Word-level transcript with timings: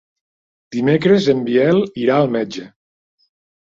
Dimecres 0.77 1.29
en 1.35 1.45
Biel 1.51 1.87
irà 2.07 2.19
al 2.19 2.37
metge. 2.41 2.71